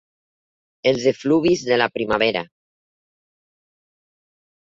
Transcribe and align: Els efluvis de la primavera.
Els 0.91 1.03
efluvis 1.11 1.65
de 1.67 1.77
la 1.81 1.87
primavera. 1.97 2.43